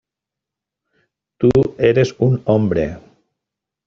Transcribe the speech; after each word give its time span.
tú 1.37 1.75
eres 1.77 2.15
un 2.17 2.41
hombre. 2.45 2.97